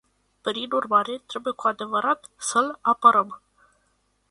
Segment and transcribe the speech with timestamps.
[0.41, 3.41] Prin urmare, trebuie cu adevărat să îl apărăm.